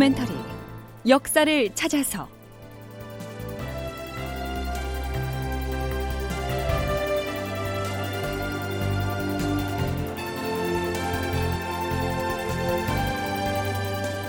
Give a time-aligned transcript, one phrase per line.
[0.00, 0.32] 다큐멘터리
[1.08, 2.26] 역사를 찾아서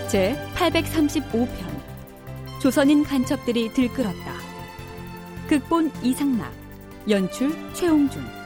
[0.10, 1.48] 제 835편
[2.62, 4.34] 조선인 간첩들이 들끓었다.
[5.48, 6.52] 극본 이상락
[7.10, 8.41] 연출 최홍준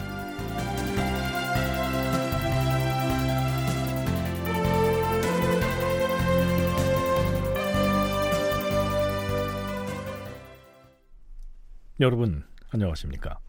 [12.05, 13.39] 여러분 안녕하십니까?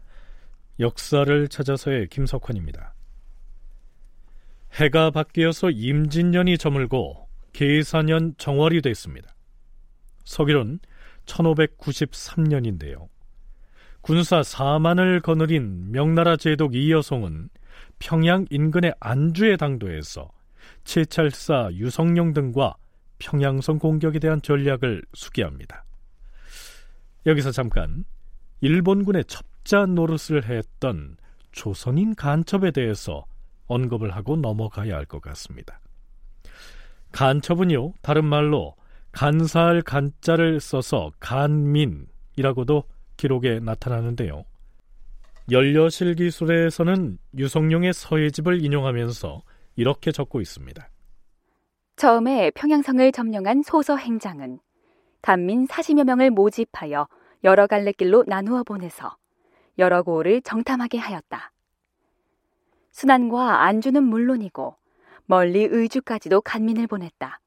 [0.79, 2.95] 역사를 찾아서의 김석환입니다.
[4.73, 9.35] 해가 바뀌어서 임진년이 저물고 계사년 정월이 됐습니다.
[10.25, 10.79] 서기론
[11.27, 13.07] 1593년인데요.
[14.01, 17.49] 군사 4만을 거느린 명나라 제독 이여송은
[17.99, 20.31] 평양 인근의 안주의 당도에서
[20.83, 22.75] 채찰사 유성룡 등과
[23.19, 25.85] 평양성 공격에 대한 전략을 수기합니다.
[27.27, 28.03] 여기서 잠깐
[28.61, 31.17] 일본군의 첩자 노릇을 했던
[31.51, 33.25] 조선인 간첩에 대해서
[33.67, 35.79] 언급을 하고 넘어가야 할 것 같습니다.
[37.11, 38.75] 간첩은요, 다른 말로
[39.11, 42.83] 간사할 간자를 써서 간민이라고도
[43.17, 44.43] 기록에 나타나는데요.
[45.49, 49.41] 연려실 기술에서는 유성룡의 서예집을 인용하면서
[49.77, 50.89] 이렇게 적고 있습니다.
[51.95, 54.59] 처음에 평양성을 점령한 소서 행장은
[55.21, 57.07] 간민 40여 명을 모집하여
[57.43, 59.17] 여러 갈래 길로 나누어 보내서
[59.77, 61.51] 여러 고을을 정탐하게 하였다.
[62.91, 64.75] 순안과 안주는 물론이고
[65.25, 67.39] 멀리 의주까지도 간민을 보냈다.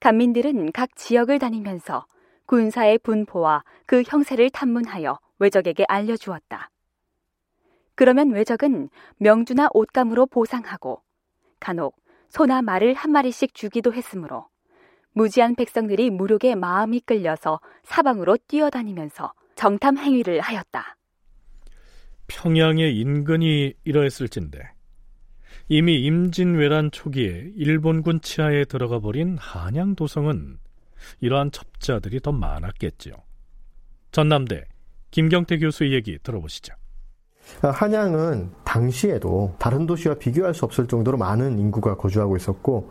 [0.00, 2.06] 간민들은 각 지역을 다니면서
[2.46, 6.70] 군사의 분포와 그 형세를 탐문하여 외적에게 알려주었다.
[7.94, 11.02] 그러면 외적은 명주나 옷감으로 보상하고
[11.60, 11.96] 간혹
[12.28, 14.48] 소나 말을 한 마리씩 주기도 했으므로
[15.16, 20.98] 무지한 백성들이 무력에 마음이 끌려서 사방으로 뛰어다니면서 정탐 행위를 하였다.
[22.26, 24.58] 평양의 인근이 이러했을진데
[25.68, 30.58] 이미 임진왜란 초기에 일본군 치하에 들어가 버린 한양 도성은
[31.20, 33.14] 이러한 첩자들이 더 많았겠지요.
[34.12, 34.66] 전남대
[35.12, 36.74] 김경태 교수의 얘기 들어보시죠.
[37.62, 42.90] 한양은 당시에도 다른 도시와 비교할 수 없을 정도로 많은 인구가 거주하고 있었고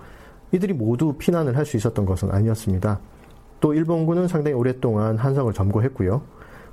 [0.56, 3.00] 이들이 모두 피난을 할 수 있었던 것은 아니었습니다.
[3.60, 6.22] 또 일본군은 상당히 오랫동안 한성을 점거했고요.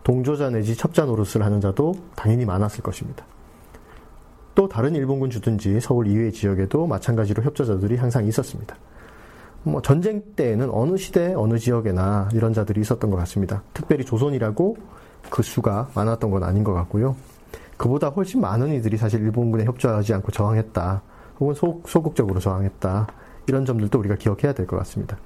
[0.05, 3.25] 동조자 내지 첩자 노릇을 하는 자도 당연히 많았을 것입니다.
[4.55, 8.77] 또 다른 일본군 주둔지 서울 이외 지역에도 마찬가지로 협조자들이 항상 있었습니다.
[9.63, 13.63] 뭐 전쟁 때에는 어느 시대 어느 지역에나 이런 자들이 있었던 것 같습니다.
[13.73, 14.77] 특별히 조선이라고
[15.31, 17.17] 그 수가 많았던 건 아닌 것 같고요.
[17.77, 21.03] 그보다 훨씬 많은 이들이 사실 일본군에 협조하지 않고 저항했다.
[21.41, 23.07] 혹은 소, 소극적으로 저항했다.
[23.47, 25.19] 이런 점들도 우리가 기억해야 될 것 같습니다.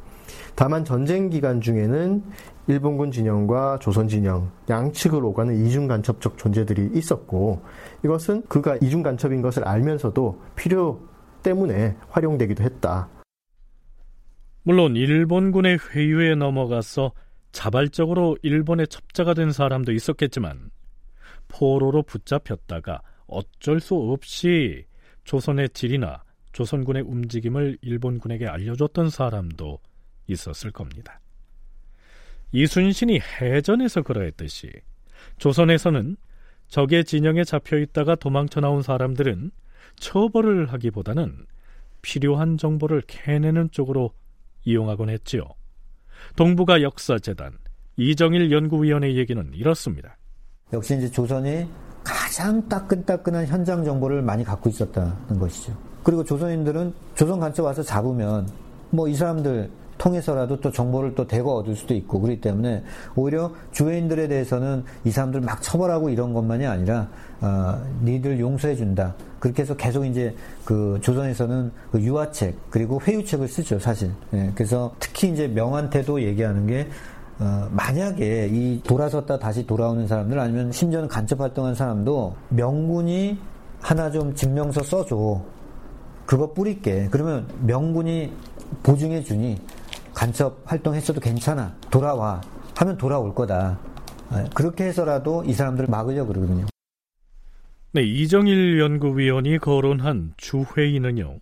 [0.54, 2.22] 다만 전쟁 기간 중에는
[2.66, 7.62] 일본군 진영과 조선 진영 양측을 오가는 이중 간첩적 존재들이 있었고
[8.04, 11.00] 이것은 그가 이중 간첩인 것을 알면서도 필요
[11.42, 13.08] 때문에 활용되기도 했다.
[14.64, 17.12] 물론 일본군의 회유에 넘어가서
[17.52, 20.70] 자발적으로 일본의 첩자가 된 사람도 있었겠지만
[21.46, 24.84] 포로로 붙잡혔다가 어쩔 수 없이
[25.22, 26.24] 조선의 질이나
[26.56, 29.78] 조선군의 움직임을 일본군에게 알려줬던 사람도
[30.26, 31.20] 있었을 겁니다.
[32.52, 34.72] 이순신이 해전에서 그러했듯이
[35.36, 36.16] 조선에서는
[36.68, 39.50] 적의 진영에 잡혀 있다가 도망쳐 나온 사람들은
[39.96, 41.44] 처벌을 하기보다는
[42.00, 44.12] 필요한 정보를 캐내는 쪽으로
[44.64, 45.42] 이용하곤 했지요.
[46.36, 47.58] 동북아 역사재단
[47.98, 50.16] 이정일 연구위원회 얘기는 이렇습니다.
[50.72, 51.68] 역시 이제 조선이
[52.02, 55.85] 가장 따끈따끈한 현장 정보를 많이 갖고 있었다는 것이죠.
[56.06, 58.48] 그리고 조선인들은 조선 간첩 와서 잡으면
[58.90, 59.68] 뭐 이 사람들
[59.98, 62.84] 통해서라도 또 정보를 또 대거 얻을 수도 있고 그렇기 때문에
[63.16, 67.08] 오히려 주회인들에 대해서는 이 사람들 막 처벌하고 이런 것만이 아니라
[67.40, 69.16] 어, 니들 용서해 준다.
[69.40, 70.32] 그렇게 해서 계속 이제
[70.64, 74.12] 그 조선에서는 그 유화책 그리고 회유책을 쓰죠 사실.
[74.32, 76.86] 예, 그래서 특히 이제 명한테도 얘기하는 게
[77.40, 83.38] 어, 만약에 이 돌아섰다 다시 돌아오는 사람들 아니면 심지어는 간첩 활동한 사람도 명군이
[83.80, 85.55] 하나 좀 증명서 써줘
[86.26, 87.08] 그거 뿌릴게.
[87.10, 88.32] 그러면 명분이
[88.82, 89.58] 보증해 주니
[90.12, 91.76] 간첩 활동했어도 괜찮아.
[91.90, 92.40] 돌아와.
[92.74, 93.78] 하면 돌아올 거다.
[94.32, 96.66] 예, 그렇게 해서라도 이 사람들을 막으려고 그러거든요.
[97.92, 101.38] 네, 이정일 연구위원이 거론한 주회의는요.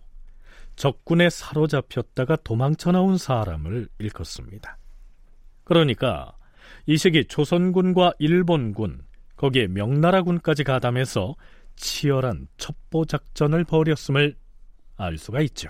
[0.75, 4.77] 적군에 사로잡혔다가 도망쳐 나온 사람을 일컫습니다.
[5.63, 6.33] 그러니까
[6.85, 9.01] 이 시기 조선군과 일본군,
[9.35, 11.35] 거기에 명나라군까지 가담해서
[11.75, 14.35] 치열한 첩보 작전을 벌였음을
[14.97, 15.69] 알 수가 있죠.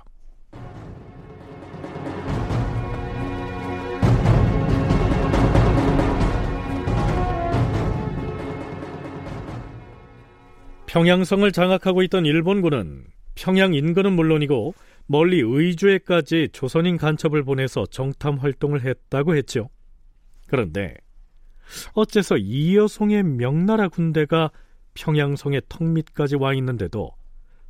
[10.86, 13.06] 평양성을 장악하고 있던 일본군은
[13.36, 14.74] 평양 인근은 물론이고
[15.08, 19.70] 멀리 의주에까지 조선인 간첩을 보내서 정탐 활동을 했다고 했죠.
[20.48, 20.96] 그런데
[21.94, 24.52] 어째서 이여송의 명나라 군대가
[24.94, 27.12] 평양성의 턱 밑까지 와 있는데도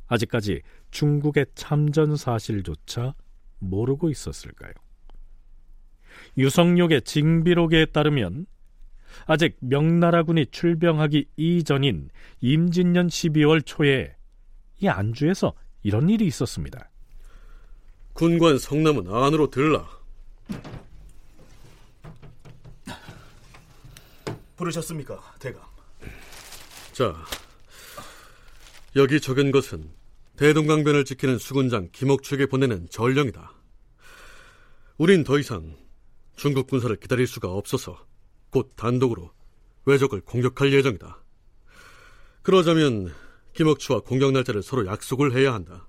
[0.06, 3.14] 아직까지 중국의 참전 사실조차
[3.58, 4.72] 모르고 있었을까요?
[6.38, 8.46] 유성룡의 징비록에 따르면
[9.26, 12.10] 아직 명나라군이 출병하기 이전인
[12.40, 14.14] 임진년 12월 초에
[14.78, 16.90] 이 안주에서 이런 일이 있었습니다.
[18.12, 19.86] 군관 성남은 안으로 들라.
[24.56, 25.62] 부르셨습니까, 대감?
[26.92, 27.14] 자,
[28.96, 29.90] 여기 적은 것은
[30.38, 33.52] 대동강변을 지키는 수군장 김옥축에 보내는 전령이다.
[34.96, 35.76] 우린 더 이상
[36.34, 38.06] 중국 군사를 기다릴 수가 없어서
[38.48, 39.30] 곧 단독으로
[39.84, 41.22] 외적을 공격할 예정이다.
[42.40, 43.12] 그러자면
[43.52, 45.86] 김옥추와 공격 날짜를 서로 약속을 해야 한다.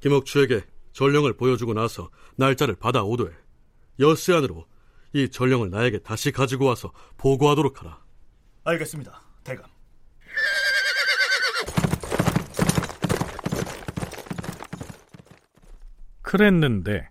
[0.00, 3.24] 김옥추에게 전령을 보여주고 나서 날짜를 받아 오되
[4.00, 4.66] 엿새 안으로
[5.12, 8.02] 이 전령을 나에게 다시 가지고 와서 보고하도록 하라.
[8.64, 9.71] 알겠습니다, 대감.
[16.32, 17.10] 그랬는데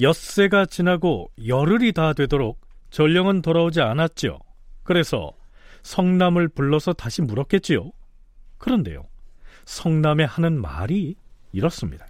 [0.00, 2.60] 엿새가 지나고 열흘이 다 되도록
[2.90, 4.40] 전령은 돌아오지 않았죠.
[4.82, 5.30] 그래서
[5.84, 7.92] 성남을 불러서 다시 물었겠지요.
[8.58, 9.06] 그런데요.
[9.66, 11.14] 성남에 하는 말이
[11.52, 12.08] 이렇습니다.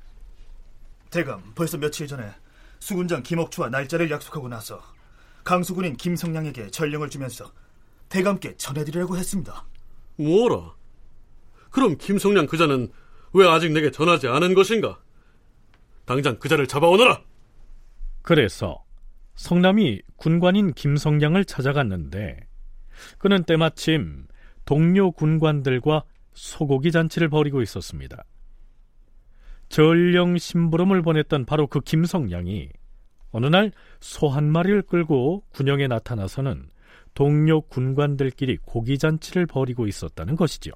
[1.11, 2.31] 대감, 벌써 며칠 전에
[2.79, 4.81] 수군장 김옥추와 날짜를 약속하고 나서
[5.45, 7.53] 강수군인 김성량에게 전령을 주면서
[8.09, 9.67] 대감께 전해드리라고 했습니다.
[10.17, 10.75] 뭐라?
[11.69, 12.91] 그럼 김성량 그자는
[13.35, 14.99] 왜 아직 내게 전하지 않은 것인가?
[16.09, 17.21] 당장 그자를 잡아오너라!
[18.23, 18.83] 그래서
[19.35, 22.41] 성남이 군관인 김성량을 찾아갔는데
[23.19, 24.27] 그는 때마침
[24.65, 26.03] 동료 군관들과
[26.33, 28.25] 소고기 잔치를 벌이고 있었습니다.
[29.69, 32.71] 전령 심부름을 보냈던 바로 그 김성량이
[33.31, 33.71] 어느 날
[34.01, 36.71] 소 한 마리를 끌고 군영에 나타나서는
[37.15, 40.73] 동료 군관들끼리 고기 잔치를 벌이고 있었다는 것이죠.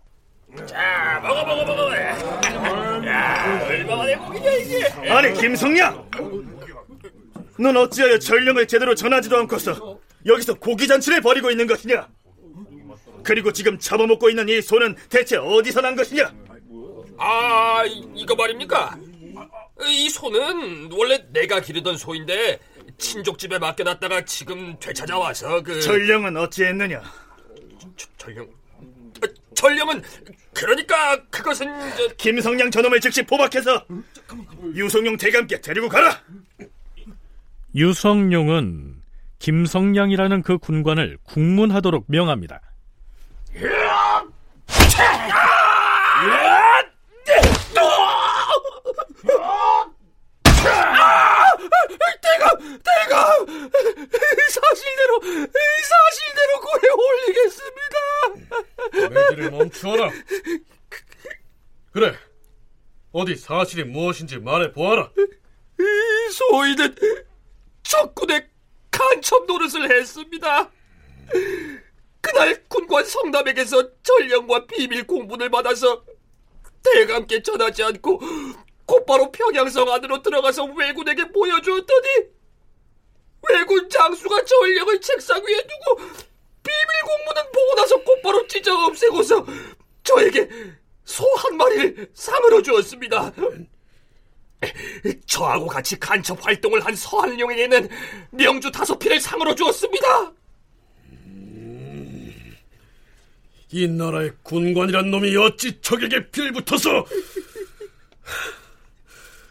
[0.66, 2.31] 자, 먹어 먹어 먹어.
[4.16, 4.86] 고기냐 이게?
[5.10, 6.10] 아니, 김성량!
[7.58, 12.08] 넌 어찌하여 전령을 제대로 전하지도 않고서 여기서 고기 잔치를 벌이고 있는 것이냐?
[13.22, 16.32] 그리고 지금 잡아먹고 있는 이 소는 대체 어디서 난 것이냐?
[17.18, 18.96] 아, 이거 말입니까?
[19.86, 22.58] 이 소는 원래 내가 기르던 소인데
[22.98, 27.02] 친족집에 맡겨놨다가 지금 되찾아와서 그 전령은 어찌했느냐?
[27.96, 28.61] 저, 전령 아,
[29.54, 30.02] 전령은
[30.54, 31.66] 그러니까 그것은
[31.96, 32.08] 저...
[32.16, 33.84] 김성량 저놈을 즉시 포박해서
[34.74, 36.20] 유성룡 대감께 데리고 가라.
[37.74, 39.02] 유성룡은
[39.38, 42.60] 김성량이라는 그 군관을 국문하도록 명합니다.
[52.42, 53.70] 대감, 대감,
[54.50, 55.20] 사실대로,
[55.82, 57.96] 사실대로 고에 올리겠습니다.
[59.10, 60.10] 매질을 멈추어라.
[61.92, 62.14] 그래,
[63.12, 65.10] 어디 사실이 무엇인지 말해 보아라.
[65.78, 66.94] 이 소인은
[67.82, 68.48] 적군의
[68.90, 70.70] 간첩 노릇을 했습니다.
[72.20, 76.04] 그날 군관 성남에게서 전령과 비밀 공문을 받아서
[76.82, 78.20] 대감께 전하지 않고
[78.86, 82.08] 곧바로 평양성 안으로 들어가서 왜군에게 보여주었더니
[83.50, 89.44] 왜군 장수가 전령을 책상 위에 두고 비밀 공문은 보고 나서 곧바로 찢어 없애고서
[90.04, 90.48] 저에게
[91.04, 93.32] 소 한 마리를 상으로 주었습니다.
[95.26, 97.88] 저하고 같이 간첩 활동을 한 서한룡에게는
[98.30, 100.32] 명주 다섯 피를 상으로 주었습니다.
[103.72, 107.06] 이 나라의 군관이란 놈이 어찌 적에게 빌붙어서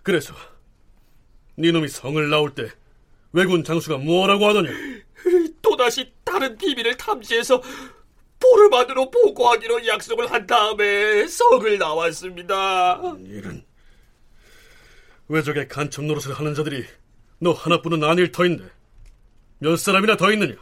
[0.03, 0.33] 그래서
[1.55, 2.69] 네 놈이 성을 나올 때
[3.34, 4.70] 왜군 장수가 뭐라고 하더냐
[5.62, 7.62] 또다시 다른 비밀을 탐지해서
[8.40, 13.00] 보름 안으로 보고하기로 약속을 한 다음에 성을 나왔습니다.
[13.24, 13.64] 이런
[15.28, 16.84] 왜적의 간첩 노릇을 하는 자들이
[17.40, 18.66] 너 하나뿐은 아닐 터인데
[19.60, 20.56] 몇 사람이나 더 있느냐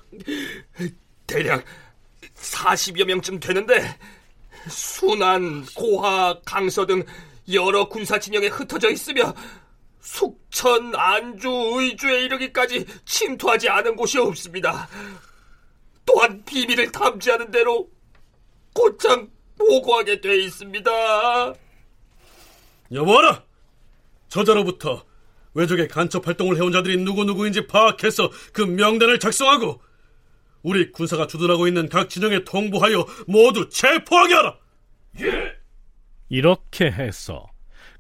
[1.25, 1.63] 대략
[2.35, 3.97] 40여 명쯤 되는데
[4.67, 7.03] 순안, 고하, 강서 등
[7.51, 9.33] 여러 군사 진영에 흩어져 있으며
[10.09, 14.89] 숙천, 안주, 의주에 이르기까지 침투하지 않은 곳이 없습니다.
[16.03, 17.87] 또한 비밀을 탐지하는 대로
[18.73, 21.53] 곧장 보고하게 돼 있습니다.
[22.91, 23.43] 여보라!
[24.29, 25.05] 저자로부터
[25.53, 29.79] 외적의 간첩 활동을 해온 자들이 누구누구인지 파악해서 그 명단을 작성하고
[30.63, 34.57] 우리 군사가 주둔하고 있는 각 진영에 통보하여 모두 체포하게 하라!
[35.21, 35.53] 예.
[36.29, 37.45] 이렇게 해서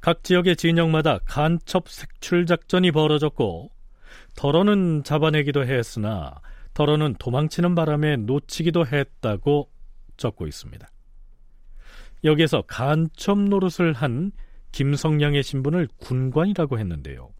[0.01, 3.69] 각 지역의 진영마다 간첩 색출 작전이 벌어졌고
[4.35, 6.35] 덜어는 잡아내기도 했으나
[6.73, 9.69] 덜어는 도망치는 바람에 놓치기도 했다고
[10.17, 10.87] 적고 있습니다.
[12.23, 14.31] 여기에서 간첩 노릇을 한
[14.71, 17.31] 김성량의 신분을 군관이라고 했는데요.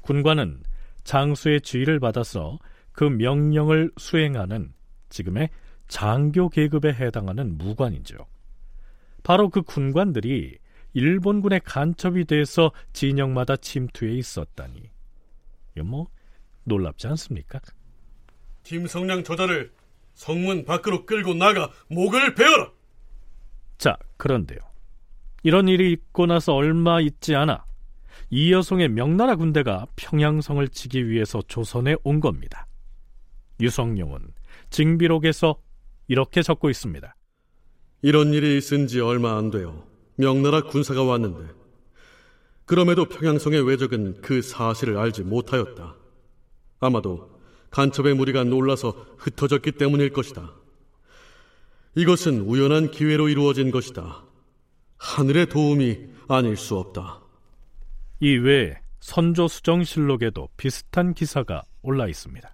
[0.00, 0.62] 군관은
[1.04, 2.58] 장수의 지위를 받아서
[2.92, 4.72] 그 명령을 수행하는
[5.08, 5.50] 지금의
[5.86, 8.16] 장교 계급에 해당하는 무관이죠.
[9.22, 10.58] 바로 그 군관들이
[10.98, 14.90] 일본군의 간첩이 돼서 진영마다 침투해 있었다니.
[15.84, 16.08] 뭐
[16.64, 17.60] 놀랍지 않습니까?
[18.64, 19.72] 김성량 저자를
[20.14, 22.72] 성문 밖으로 끌고 나가 목을 베어라.
[23.78, 24.58] 자, 그런데요.
[25.44, 27.64] 이런 일이 있고 나서 얼마 있지 않아
[28.30, 32.66] 이여송의 명나라 군대가 평양성을 치기 위해서 조선에 온 겁니다.
[33.60, 34.18] 유성룡은
[34.70, 35.60] 징비록에서
[36.08, 37.14] 이렇게 적고 있습니다.
[38.02, 39.87] 이런 일이 있은 지 얼마 안 돼요.
[40.18, 41.54] 명나라 군사가 왔는데
[42.64, 45.94] 그럼에도 평양성의 외적은 그 사실을 알지 못하였다.
[46.80, 47.38] 아마도
[47.70, 50.52] 간첩의 무리가 놀라서 흩어졌기 때문일 것이다.
[51.94, 54.24] 이것은 우연한 기회로 이루어진 것이다.
[54.98, 57.22] 하늘의 도움이 아닐 수 없다.
[58.18, 62.52] 이 외에 선조 수정실록에도 비슷한 기사가 올라 있습니다.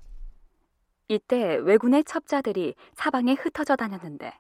[1.09, 4.33] 이때 왜군의 첩자들이 사방에 흩어져 다녔는데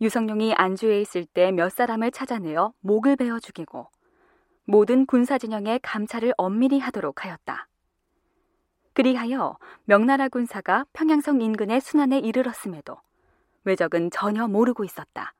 [0.00, 3.88] 유성룡이 안주에 있을 때 몇 사람을 찾아내어 목을 베어 죽이고
[4.64, 7.68] 모든 군사 진영의 감찰을 엄밀히 하도록 하였다.
[8.92, 12.96] 그리하여 명나라 군사가 평양성 인근의 순안에 이르렀음에도
[13.64, 15.32] 외적은 전혀 모르고 있었다.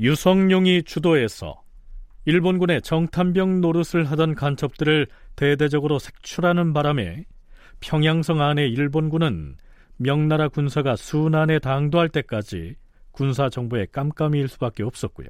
[0.00, 1.62] 유성룡이 주도해서
[2.24, 7.24] 일본군의 정탐병 노릇을 하던 간첩들을 대대적으로 색출하는 바람에
[7.80, 9.56] 평양성 안의 일본군은
[9.96, 12.76] 명나라 군사가 순안에 당도할 때까지
[13.10, 15.28] 군사 정보에 깜깜이일 수밖에 없었고요.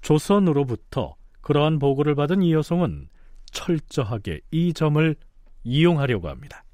[0.00, 3.08] 조선으로부터 그러한 보고를 받은 이여송은
[3.50, 5.16] 철저하게 이 점을
[5.64, 6.64] 이용하려고 합니다.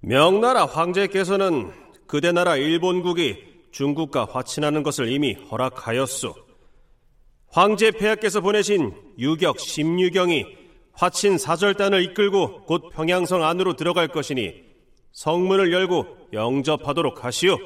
[0.00, 1.72] 명나라 황제께서는
[2.06, 6.43] 그대 나라 일본국이 중국과 화친하는 것을 이미 허락하였소.
[7.54, 10.44] 황제 폐하께서 보내신 유격 심유경이
[10.92, 14.64] 화친 사절단을 이끌고 곧 평양성 안으로 들어갈 것이니
[15.12, 17.56] 성문을 열고 영접하도록 하시오.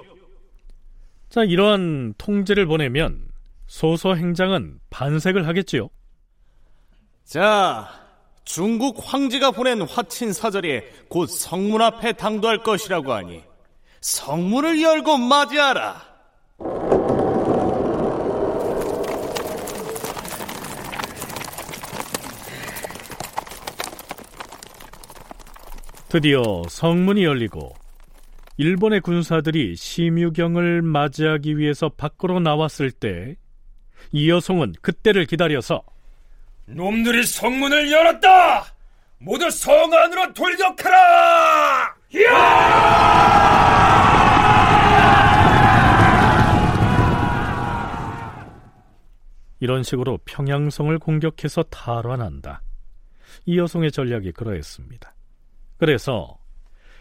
[1.30, 3.28] 자, 이러한 통지를 보내면
[3.66, 5.88] 소서 행장은 반색을 하겠지요.
[7.24, 7.88] 자,
[8.44, 13.42] 중국 황제가 보낸 화친 사절이 곧 성문 앞에 당도할 것이라고 하니
[14.02, 16.17] 성문을 열고 맞이하라.
[26.08, 27.74] 드디어 성문이 열리고
[28.56, 33.36] 일본의 군사들이 심유경을 맞이하기 위해서 밖으로 나왔을 때
[34.12, 35.82] 이여송은 그때를 기다려서
[36.64, 38.74] 놈들이 성문을 열었다!
[39.18, 41.94] 모두 성 안으로 돌격하라!
[49.60, 52.62] 이런 식으로 평양성을 공격해서 탈환한다.
[53.44, 55.14] 이여송의 전략이 그러했습니다.
[55.78, 56.38] 그래서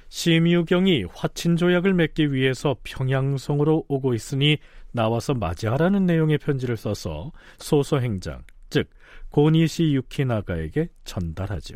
[0.09, 4.57] 심유경이 화친 조약을 맺기 위해서 평양성으로 오고 있으니
[4.91, 8.89] 나와서 맞이하라는 내용의 편지를 써서 소서행장, 즉
[9.29, 11.75] 고니시 유키나가에게 전달하죠.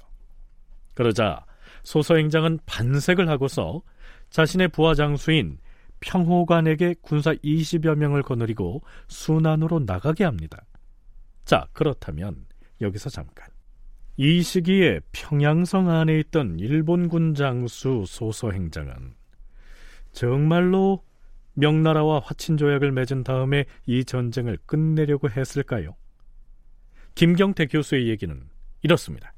[0.93, 1.46] 그러자
[1.84, 3.81] 소서행장은 반색을 하고서
[4.29, 5.58] 자신의 부하 장수인
[6.00, 10.63] 평호관에게 군사 20여 명을 거느리고 순안으로 나가게 합니다.
[11.46, 12.46] 자, 그렇다면
[12.79, 13.50] 여기서 잠깐.
[14.17, 18.93] 이 시기에 평양성 안에 있던 일본군 장수 소서 행장은
[20.11, 21.03] 정말로
[21.53, 25.95] 명나라와 화친 조약을 맺은 다음에 이 전쟁을 끝내려고 했을까요?
[27.15, 28.37] 김경태 교수의 얘기는
[28.83, 29.33] 이렇습니다.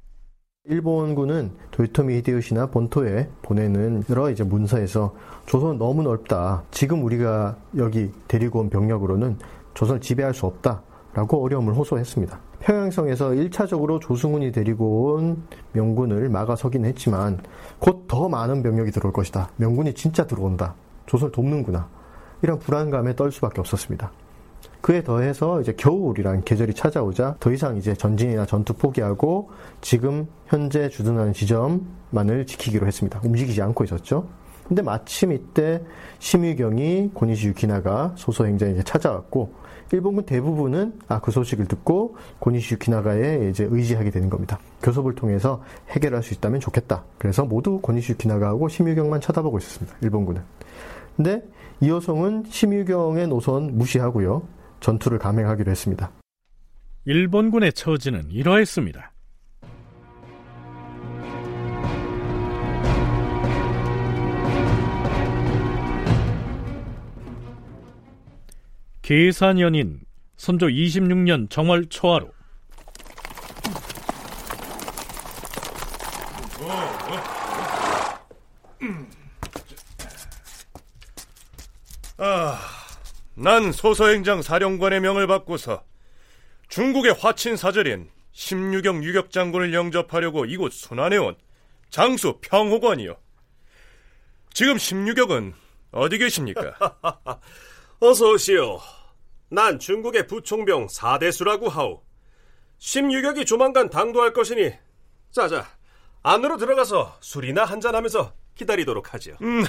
[0.65, 5.13] 일본군은 도요토미 히데요시나 본토에 보내는 여러 이제 문서에서
[5.45, 6.63] 조선은 너무 넓다.
[6.71, 9.37] 지금 우리가 여기 데리고 온 병력으로는
[9.73, 12.39] 조선을 지배할 수 없다라고 어려움을 호소했습니다.
[12.63, 15.43] 평양성에서 1차적으로 조승훈이 데리고 온
[15.73, 17.39] 명군을 막아서긴 했지만
[17.79, 19.49] 곧 더 많은 병력이 들어올 것이다.
[19.57, 20.75] 명군이 진짜 들어온다.
[21.07, 21.89] 조선을 돕는구나.
[22.43, 24.11] 이런 불안감에 떨 수밖에 없었습니다.
[24.81, 29.49] 그에 더해서 이제 겨울이란 계절이 찾아오자 더 이상 이제 전진이나 전투 포기하고
[29.81, 33.19] 지금 현재 주둔하는 지점만을 지키기로 했습니다.
[33.23, 34.27] 움직이지 않고 있었죠.
[34.67, 35.81] 근데 마침 이때
[36.19, 39.53] 심유경이 고니시 유키나가 소서 행장에게 찾아왔고
[39.93, 44.59] 일본군 대부분은 아, 그 소식을 듣고 고니시 유키나가에 이제 의지하게 되는 겁니다.
[44.81, 47.03] 교섭을 통해서 해결할 수 있다면 좋겠다.
[47.19, 49.95] 그래서 모두 고니시 유키나가하고 심유경만 쳐다보고 있었습니다.
[50.01, 50.41] 일본군은.
[51.15, 51.43] 근데
[51.79, 54.41] 이호성은 심유경의 노선 무시하고요.
[54.79, 56.11] 전투를 감행하기로 했습니다.
[57.05, 59.12] 일본군의 처지는 이러했습니다.
[69.03, 69.99] 계산연인
[70.37, 72.31] 선조 26년 정월 초하루
[82.17, 82.59] 아,
[83.35, 85.83] 난 소서행장 사령관의 명을 받고서
[86.69, 91.35] 중국의 화친 사절인 심유경 유격 장군을 영접하려고 이곳 순환해 온
[91.89, 93.17] 장수 평호관이요.
[94.53, 95.53] 지금 심유격은
[95.91, 96.73] 어디 계십니까?
[98.03, 98.81] 어서 오시오.
[99.49, 102.03] 난 중국의 부총병 사대수라고 하오.
[102.77, 104.73] 심유격이 조만간 당도할 것이니
[105.31, 105.65] 자자
[106.21, 109.37] 안으로 들어가서 술이나 한잔하면서 기다리도록 하지요.
[109.41, 109.63] 음,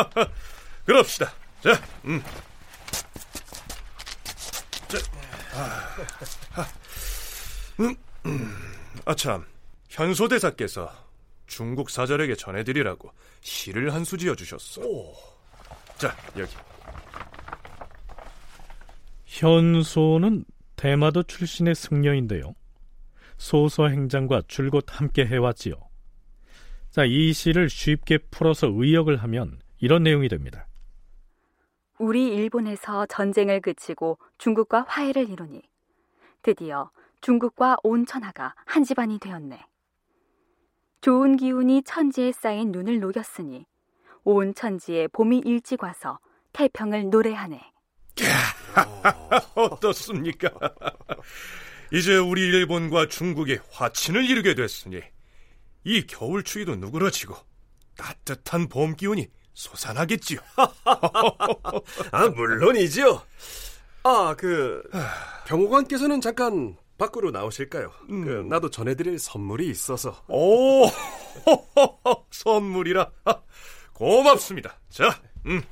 [0.86, 1.30] 그럽시다.
[1.62, 2.22] 자, 음.
[4.88, 4.98] 자,
[6.56, 6.66] 아,
[7.80, 8.74] 음, 음.
[9.04, 9.44] 아참,
[9.90, 10.90] 현소 대사께서
[11.46, 13.12] 중국 사절에게 전해드리라고
[13.42, 14.80] 시를 한 수 지어 주셨어.
[15.98, 16.56] 자, 여기.
[19.30, 20.44] 현소는
[20.74, 22.54] 대마도 출신의 승려인데요.
[23.36, 25.74] 소서 행장과 줄곧 함께 해왔지요.
[26.90, 30.66] 자, 이 시를 쉽게 풀어서 의역을 하면 이런 내용이 됩니다.
[31.98, 35.62] 우리 일본에서 전쟁을 그치고 중국과 화해를 이루니
[36.42, 36.90] 드디어
[37.20, 39.64] 중국과 온 천하가 한 집안이 되었네.
[41.02, 43.64] 좋은 기운이 천지에 쌓인 눈을 녹였으니
[44.24, 46.18] 온 천지에 봄이 일찍 와서
[46.52, 47.70] 태평을 노래하네.
[49.54, 50.50] 어떻습니까?
[51.92, 55.00] 이제 우리 일본과 중국이 화친을 이루게 됐으니
[55.84, 57.34] 이 겨울 추위도 누그러지고
[57.96, 60.40] 따뜻한 봄 기운이 솟아나겠지요.
[62.12, 63.22] 아, 물론이지요.
[64.04, 64.82] 아, 그
[65.46, 67.90] 경호관께서는 잠깐 밖으로 나오실까요?
[68.10, 68.24] 음.
[68.24, 70.22] 그, 나도 전해드릴 선물이 있어서.
[70.28, 70.86] 오,
[72.30, 73.10] 선물이라.
[73.24, 73.34] 아,
[73.92, 74.78] 고맙습니다.
[74.90, 75.62] 자, 음.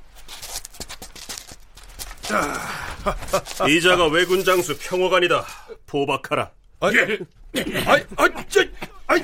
[3.67, 5.45] 이자가 왜군 장수 평호관이다.
[5.87, 6.51] 포박하라.
[6.81, 8.63] 아니, 아니, 아니, 저,
[9.07, 9.23] 아니,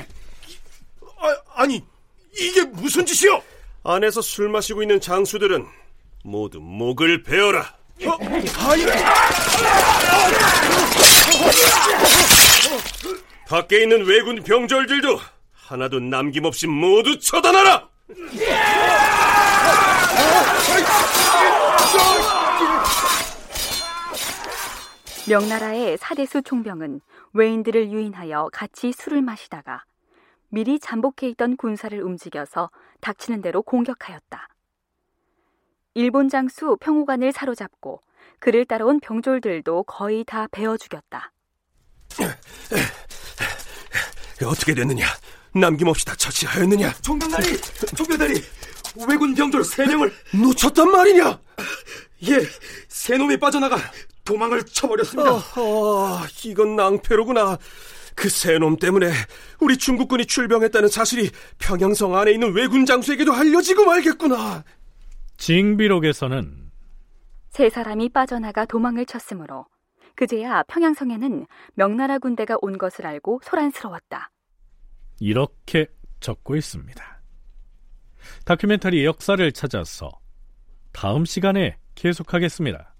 [1.56, 1.66] 아,
[2.38, 3.42] 이게 무슨 짓이요?
[3.84, 5.66] 안에서 술 마시고 있는 장수들은
[6.24, 7.76] 모두 목을 베어라.
[8.06, 8.18] 어,
[8.70, 8.86] 아니,
[13.48, 15.22] 밖에 있는 왜군 병졸들도
[15.54, 17.88] 하나도 남김없이 모두 처단하라.
[25.28, 27.02] 명나라의 사대수 총병은
[27.34, 29.84] 외인들을 유인하여 같이 술을 마시다가
[30.50, 32.70] 미리 잠복해 있던 군사를 움직여서
[33.02, 34.48] 닥치는 대로 공격하였다.
[35.96, 38.02] 일본 장수 평호관을 사로잡고
[38.40, 41.32] 그를 따라온 병졸들도 거의 다 베어 죽였다.
[44.46, 45.06] 어떻게 됐느냐?
[45.54, 46.94] 남김없이 다 처치하였느냐?
[47.02, 47.58] 총병다리,
[47.96, 48.44] 총병다리,
[49.08, 51.40] 왜군 병졸 세 명을 놓쳤단 말이냐?
[52.28, 52.40] 예,
[52.88, 53.78] 세 놈이 빠져나가
[54.24, 55.32] 도망을 쳐버렸습니다.
[55.32, 57.58] 아, 이건 낭패로구나.
[58.16, 59.12] 그세놈 때문에
[59.60, 64.64] 우리 중국군이 출병했다는 사실이 평양성 안에 있는 왜군 장수에게도 알려지고 말겠구나.
[65.38, 66.72] 징비록에서는
[67.50, 69.66] 세 사람이 빠져나가 도망을 쳤으므로
[70.16, 74.32] 그제야 평양성에는 명나라 군대가 온 것을 알고 소란스러웠다.
[75.20, 75.88] 이렇게
[76.22, 77.22] 적고 있습니다.
[78.46, 80.10] 다큐멘터리 역사를 찾아서
[80.94, 82.94] 다음 시간에 계속하겠습니다.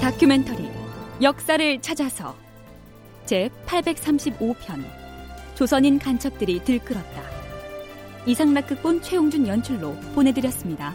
[0.00, 0.70] 다큐멘터리
[1.22, 2.34] 역사를 찾아서
[3.26, 4.84] 제 835편
[5.54, 7.33] 조선인 간첩들이 들끓었다.
[8.26, 10.94] 이상락 극본 최용준 연출로 보내드렸습니다.